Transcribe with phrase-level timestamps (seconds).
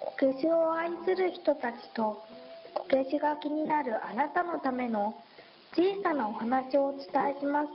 [0.00, 2.22] こけしを愛する人たちと
[2.74, 5.14] こけしが気になるあなたのための
[5.74, 7.68] 小さなお話をお伝えします。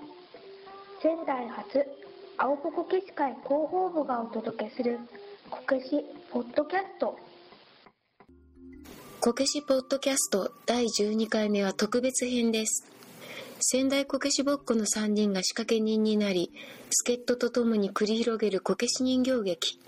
[1.02, 1.86] 仙台初
[2.38, 4.99] 青ポこけし会広報部がお届けする
[5.49, 7.18] こけしポッドキャスト。
[9.20, 13.01] こけしポッドキャスト第12回目は特別編です。
[13.63, 16.52] 仙台こけしぼっこの3人が仕掛け人になり
[16.89, 19.79] 助っ人とともに繰り広げるこけし人形劇。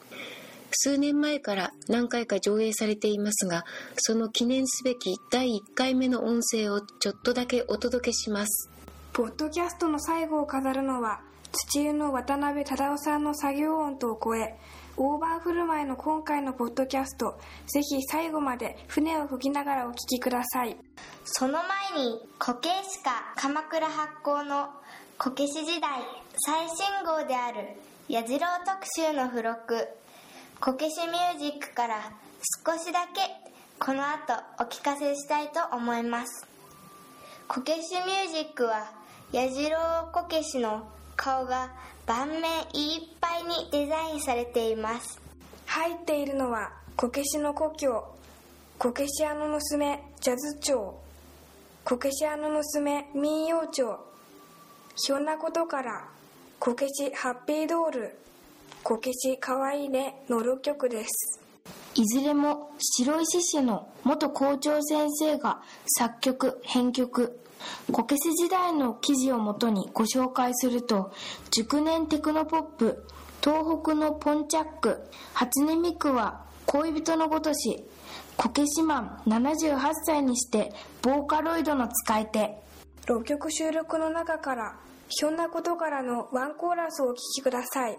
[0.72, 8.70] 数年前から何回か上映されていますがその記念すべき第1回目の音声をちょっとだけお届けします。
[9.12, 14.56] ポッドキャストの最後を飾るのは土湯の渡辺忠夫さんの作業音とを超え
[14.96, 20.78] オーバーフルマイの今回のポッドキャストぜひ最後まで船を吹きながらお聞きください。
[21.26, 21.54] その
[21.94, 24.70] 前にコケーシカ鎌倉発行の
[25.18, 25.90] こけし時代
[26.46, 27.70] 最新号である
[28.08, 29.88] 矢次郎特集の付録
[30.60, 32.12] こけしミュージックから
[32.66, 33.22] 少しだけ
[33.80, 36.48] この後お聞かせしたいと思います。
[37.48, 38.92] こけしミュージックは
[39.32, 39.78] 矢次郎
[40.14, 41.72] こけしの顔が
[42.06, 45.22] 盤面いっぱいにデザインされています。
[45.66, 48.04] 入っているのはこけしの故郷
[48.78, 50.96] こけし屋の娘ジャズ町
[51.86, 54.00] こけし屋の娘民謡町
[54.96, 56.06] ひょんなことから
[56.60, 58.18] こけしハッピードール
[58.84, 61.40] こけしかわいいねの6曲です。
[61.96, 67.40] いずれも白石市の元校長先生が作曲編曲
[67.92, 71.12] こけし時代の記事をもとにご紹介すると
[71.52, 73.06] 熟年テクノポップ
[73.42, 75.02] 東北のポンチャック
[75.34, 77.84] 初音ミクは恋人のごとし
[78.38, 82.58] こけしマン78歳にしてボーカロイドの使い手。
[83.06, 84.76] 6曲収録の中から
[85.10, 87.98] ひょんなことからのワンコーラスをお聴きください。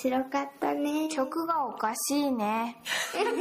[0.00, 1.08] 白かったね。
[1.10, 2.76] 曲がおかしいね。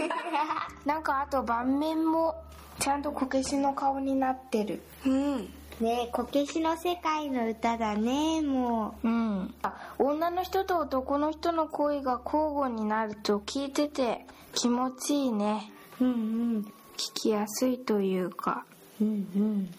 [0.86, 2.36] なんかあと盤面も
[2.80, 4.82] ちゃんとこけしの顔になってる。
[5.06, 5.38] うん。
[5.80, 9.08] ねえこけしの世界の歌だねもう。
[9.08, 9.54] ん。
[9.62, 15.72] あ女の人と男の人の声が交互になると聞いてて気持ちいいね。
[16.02, 16.74] ううんうん。
[16.98, 18.66] 聞きやすいというか。
[19.00, 19.74] うんうん。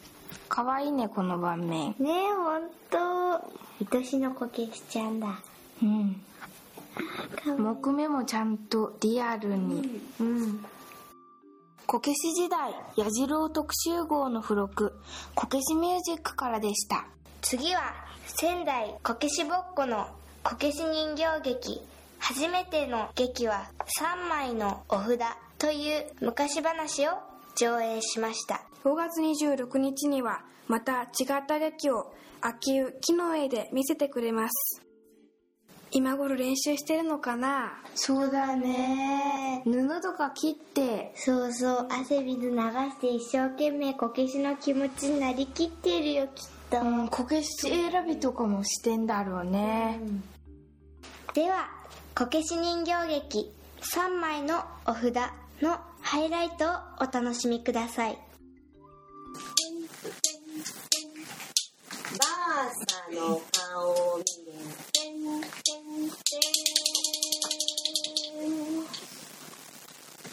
[0.48, 1.96] かわいいねこの盤面。
[1.98, 3.96] ねえほんと。
[3.96, 5.40] 愛しのこけしちゃんだ。
[5.82, 6.22] うん
[7.59, 10.00] 木目もちゃんとリアルに。
[10.20, 10.64] うん。
[11.86, 14.98] こけし時代矢次郎特集号の付録。
[15.34, 17.06] こけしミュージックからでした。
[17.41, 17.94] 次は
[18.26, 20.06] 仙台こけしぼっこの
[20.42, 21.81] こけし人形劇。
[22.19, 23.70] 初めての劇は
[24.00, 25.19] 3枚のお札。
[25.58, 27.12] という昔話を
[27.56, 28.62] 上演しました。
[28.84, 34.88] 5月26日にはまた違った劇を秋湯木の上で見せてくれます
[35.91, 37.82] 今頃練習してるのかな？
[37.94, 39.62] そうだね。
[39.65, 41.12] 布とか切って。
[41.16, 41.88] そうそう。
[41.91, 50.00] 汗水流して一生懸命こけしの気持ちになりきってるよきっと、うんこけし選びとかもしてんだろうね。
[51.34, 51.69] では
[52.15, 53.53] こけし人形劇。
[53.81, 55.15] 3枚のお札
[55.62, 56.69] のハイライトを
[57.00, 58.19] お楽しみください。
[62.19, 64.47] バーサの顔を見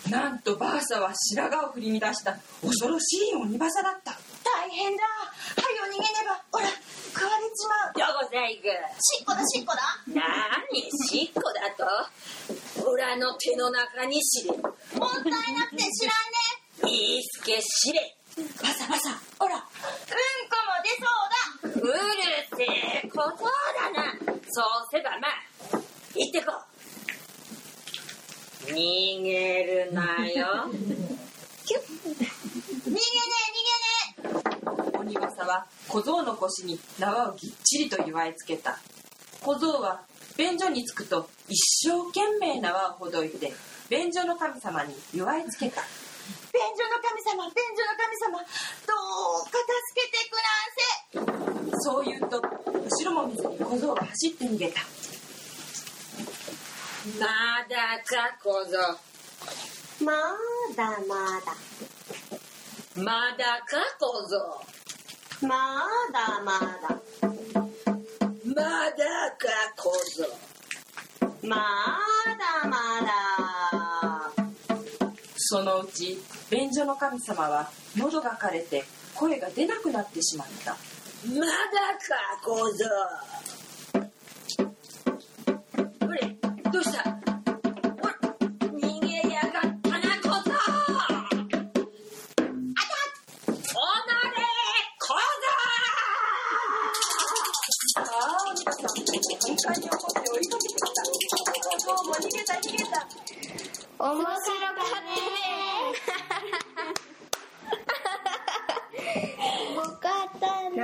[0.09, 2.37] なんとバーサは白髪を振り乱した。
[2.61, 4.11] 恐ろしい鬼バサだった。
[4.43, 5.03] 大変だ。
[5.03, 5.07] は
[5.71, 6.43] よ逃げねば。
[6.51, 6.67] ほら
[7.13, 7.93] 食われちまう。
[7.93, 8.69] どこざいぐ。
[8.69, 9.81] しっこだしっこだ。
[10.13, 10.21] な
[10.71, 11.85] にしっこだと？
[12.87, 14.51] オラの手の中にしれ。
[14.51, 14.63] もっ
[15.23, 16.93] たいなくて知らんね。
[16.93, 18.15] いいすけしれ。
[18.37, 19.63] バサバサほらうんこ
[20.67, 21.95] も出そうだうる
[22.57, 24.11] せえことだな
[24.49, 25.31] そうせばまあ
[26.13, 26.51] 行ってこ
[28.67, 31.77] う逃げるなよ逃げ
[32.11, 32.19] ね
[32.87, 32.97] え
[34.21, 35.65] 逃げね鬼バサは
[35.95, 38.77] 小僧の腰に縄をぎっちりと結わえつけた。
[39.41, 40.01] 小僧は
[40.35, 43.53] 便所に着くと一生懸命縄をほどいて
[43.89, 45.81] 便所の神様に祝いつけた。
[46.51, 48.43] 便所の神様便所の神様
[48.85, 48.91] ど
[49.39, 50.35] うか助けてく
[51.23, 54.81] だそう言うと後ろも見ずに小僧が走って逃げた。
[57.17, 57.25] ま
[57.69, 58.71] だか小僧。
[59.99, 60.11] せま
[60.75, 61.55] だまだ。
[63.01, 64.74] まだか小僧
[65.41, 65.49] ま
[66.13, 67.01] だまだ。
[68.45, 68.61] ま
[68.91, 68.97] だ
[69.37, 70.23] か小僧。
[71.43, 73.11] まだまだ
[75.37, 76.17] そのうち
[76.49, 78.83] 便所の神様は喉が枯れて
[79.13, 80.71] 声が出なくなってしまった。
[80.71, 80.77] ま
[81.45, 81.51] だ
[81.99, 82.85] か小僧。
[86.05, 86.35] ほれ
[86.71, 87.14] どうした？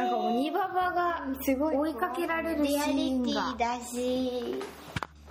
[0.01, 3.55] なんか鬼ババがすごい追いかけられるシリアリティーンが。
[3.57, 4.55] だし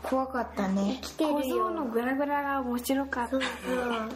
[0.02, 0.98] 怖かったね。
[1.02, 3.30] 来て小僧るよのグラグラが面白かった。
[3.30, 3.48] そうそう。
[3.92, 4.08] あ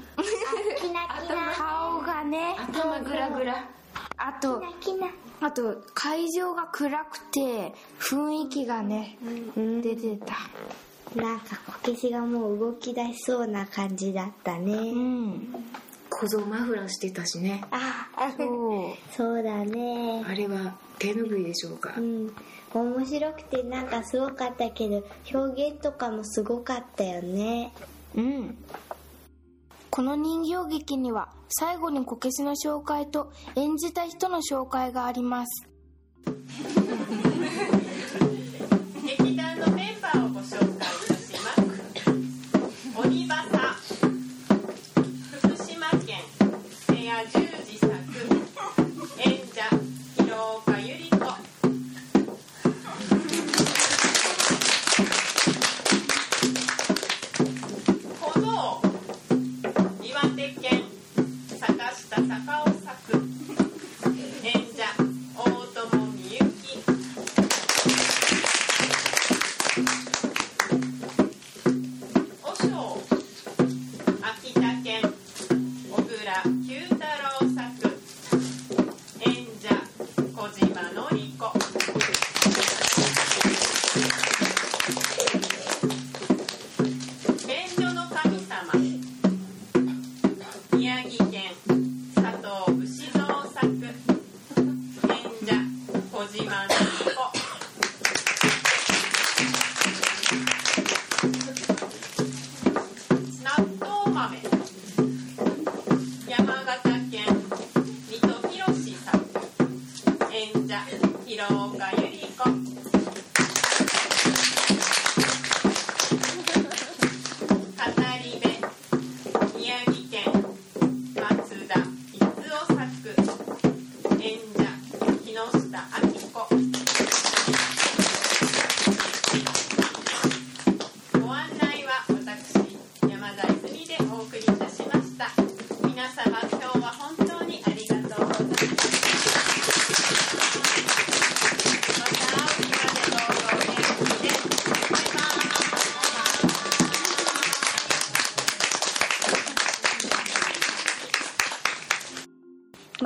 [0.80, 1.52] キナキナ。
[1.52, 2.54] 顔がね。
[2.58, 3.68] 頭グラグラ。
[4.16, 5.08] あとキナ
[5.40, 9.18] あと会場が暗くて雰囲気がね、
[9.56, 10.36] 出てた。
[11.20, 15.63] なんかこけしがもう動き出しそうな感じだったうねん
[16.20, 17.64] 小僧マフラーしてたしね。
[17.70, 19.14] あそう。
[19.16, 20.22] そうだね。
[20.26, 21.94] あれは手ぬぐいでしょうか？
[21.96, 22.32] うん。
[22.72, 27.72] 面白くてなんかすごかったけど表現とかもすごかったよね。
[28.16, 28.56] うん。
[29.90, 35.68] この人形劇には最後にこけしの紹介と演じた人の紹介があります。
[39.04, 40.73] 劇団のメンバーをご紹介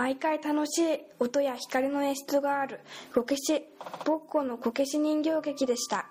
[0.09, 2.81] 毎回楽しい音や光の演出がある。
[3.15, 3.63] こけし。
[4.07, 6.07] ぼっこのこけし人形劇でした。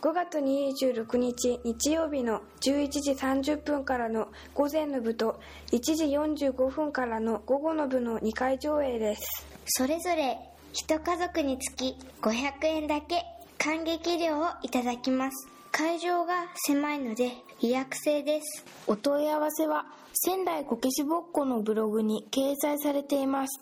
[0.00, 9.46] 5月26日日曜日の11時30分からの午前の部と1時45分からの午後の部の2回上映です。
[9.66, 10.40] それぞれ
[10.72, 13.22] 一家族につき500円だけ
[13.56, 15.51] 観劇料をいただきます。
[15.72, 16.34] 会場が
[16.66, 18.62] 狭いので予約制です。
[18.86, 23.58] お問い合わせは仙台こけしぼっこのブログに掲載されています。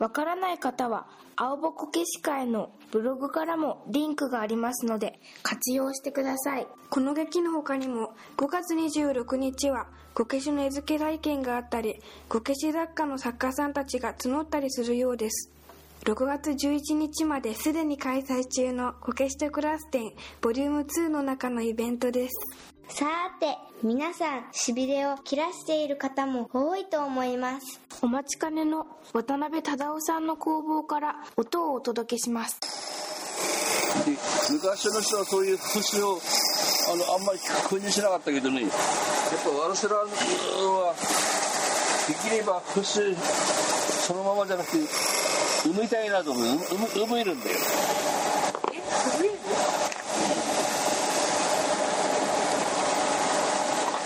[0.00, 6.66] わからない方は青ぼこけし会のブログからもリンクがありますので活用してください。
[6.90, 15.52] この劇の他にも5月26日はこけしの絵付け体験があったりこけし雑貨の作家さんたちが募ったりするようです
[16.04, 22.34] 6月11日まですでに開催中のこけしとクラス展ボリューム2の中のイベントです。
[22.88, 23.06] さ
[23.40, 27.80] て皆さんしびれを切らしている方も多いと思います。
[28.02, 32.60] お待ちかねの渡辺忠夫さんの工房から音をお届けします。
[34.52, 36.20] 昔の人はそういう節を
[36.92, 38.70] あのあんまり確認しなかったけどねやっ
[39.42, 40.06] ぱワルセラは
[42.06, 43.16] できれば節
[44.06, 45.15] そのままじゃなくて
[45.72, 46.44] 産みたいなと思う。
[46.44, 47.56] 産む産めるんだよ。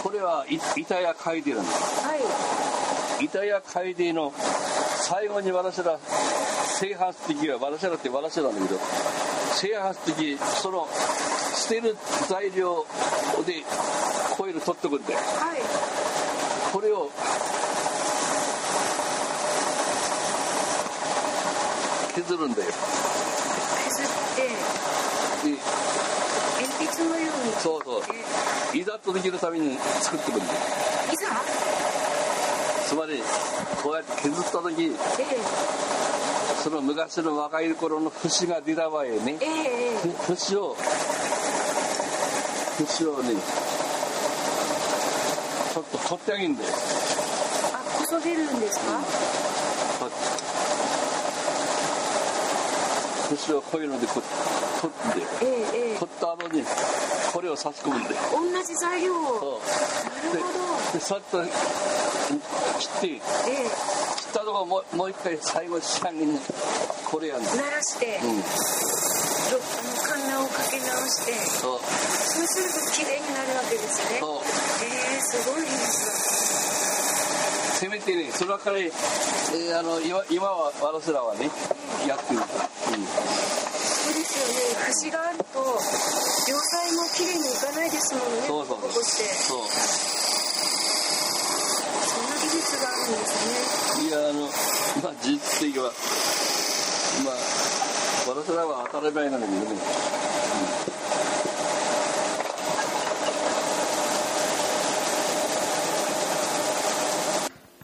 [0.02, 1.72] これは板屋海底なんだ。
[1.72, 2.16] は
[3.20, 3.24] い。
[3.24, 4.32] 板屋海底の
[5.10, 5.98] 最後に私ら
[6.80, 8.80] 制覇す時は私らって私らなんだけど
[9.52, 10.88] 制覇す時その
[11.54, 11.96] 捨てる
[12.28, 12.86] 材料
[13.44, 13.62] で
[14.36, 15.60] コイル取っとくんだよはい
[16.72, 17.10] これを
[22.14, 22.72] 削るんだよ。
[22.72, 24.06] 削っ
[24.36, 24.42] て
[25.48, 25.56] で
[26.60, 27.52] 鉛筆のように。
[27.60, 28.02] そうそう。
[28.76, 30.52] いざとできるために作ってくんだよ。
[31.12, 31.26] いざ？
[32.88, 33.22] つまり
[33.82, 34.90] こうやって削った時え
[36.62, 39.38] その昔の若い頃の節が出た場合ね。
[39.40, 40.76] え節を
[42.78, 43.34] 節をね
[45.72, 46.68] ちょっと取ってあげるんだよ。
[47.74, 49.00] あこそげるんですか？
[50.00, 50.10] こう
[53.36, 54.22] 節をこういうのでこう
[54.80, 55.98] 取ってええええ。
[55.98, 56.64] 取った後に
[57.32, 59.38] これを差し込むんだよ同じ材料を。
[59.38, 60.32] そう。
[60.32, 60.58] なるほど。
[60.92, 63.66] ででさっと切って切え。
[63.66, 66.38] ったとこもうもう一回最後仕上げに
[67.10, 68.38] これやんだえ鳴らして、うん。
[68.38, 71.32] ろあのカンナをかけ直して。
[71.34, 71.80] そう。
[71.80, 74.20] そうすると綺麗になるわけですね。
[74.20, 76.89] ええすごい技術
[77.80, 78.92] せめてねそのから、えー
[79.72, 81.48] あの今今はワラスラはね
[82.06, 84.84] やってる、うん、だそうですよね。
[84.92, 88.44] 節があると両サイも綺麗にいかないですもんね。
[88.44, 89.24] そうそうここして。
[89.32, 89.64] そう。
[92.04, 94.12] そんな技術があるんですね。
[94.12, 94.44] いやあの
[95.00, 95.40] まあ事実
[95.72, 95.88] 的は
[97.24, 97.40] まあ
[98.28, 99.80] ワラスラは当たり前なんだけどね、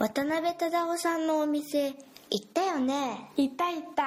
[0.06, 1.94] 渡辺忠夫さんのお店行
[2.40, 3.28] ったよね？
[3.36, 4.04] いたいた。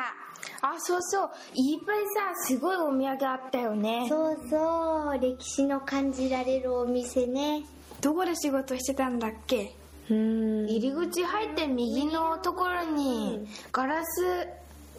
[0.61, 1.29] あそうそう。
[1.55, 4.05] いっぱいさすごいお土産あったよね。
[4.07, 5.19] そうそう。
[5.19, 7.65] 歴史の感じられるお店ね。
[7.99, 9.75] どこで仕事してたんだっけ？
[10.09, 10.69] うん。
[10.69, 14.47] 入り口入って右のところにガラス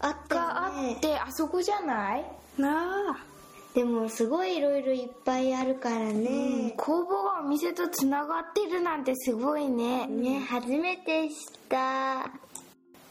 [0.00, 2.25] あったがあってあそこじゃない？
[2.59, 3.29] なあ
[3.74, 10.06] でもすごいいろいろいっぱいあるからね、工房がお店とつながってるなんてすごいね。
[10.08, 11.36] ね初めて知っ
[11.68, 12.30] た。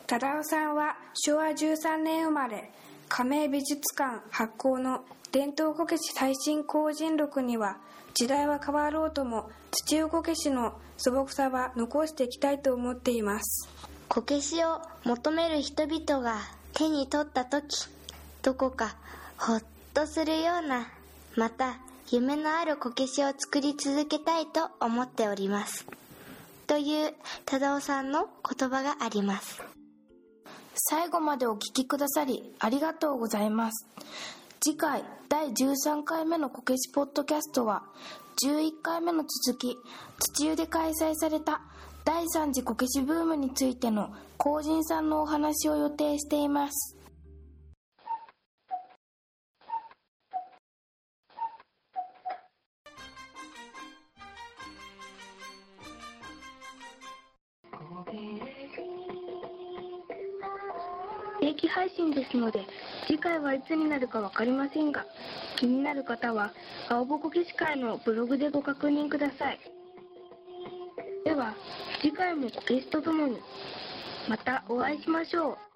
[0.06, 2.72] 忠夫さんは昭和13年生まれ
[3.10, 7.78] 亀井美術館発行の伝統こけし最新後人録には
[8.16, 13.70] 時代は変わろうとも土こけしの素朴さは残していきたいと思っています。
[14.10, 16.38] こけしを求める人々が
[16.74, 17.88] 手に取った時
[18.42, 18.96] どこか
[19.38, 19.64] ほっ
[20.00, 20.88] とするような
[21.36, 21.78] また
[22.10, 25.86] 夢のあるこけしを作り続けたいと思っております。
[26.68, 27.14] という
[27.46, 29.62] 忠夫さんの言葉があります。
[30.76, 33.88] 最後までお聞きくださりありがとうございます。
[34.62, 37.84] 次回第13回目のこけしポッドキャストは
[38.42, 39.76] 11回目の続き
[40.34, 41.60] 土湯で開催された
[42.06, 46.99] 第3次こけしブームについての後人さんのお話を予定しています。
[61.42, 62.66] 定期配信ですので
[63.08, 65.06] 次回はいつになるか分かりませんが
[65.58, 66.54] 気になる方は
[66.90, 69.60] 青ぼこけし会のブログでご確認ください。
[71.26, 71.54] では
[72.02, 73.38] 次回もこけしとともに
[74.28, 75.69] またお会いしましょう。